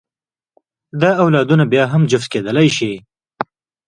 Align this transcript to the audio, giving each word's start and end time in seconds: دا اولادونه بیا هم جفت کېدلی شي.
دا 1.01 1.11
اولادونه 1.23 1.65
بیا 1.71 1.83
هم 1.93 2.01
جفت 2.11 2.27
کېدلی 2.33 2.69
شي. 2.77 2.91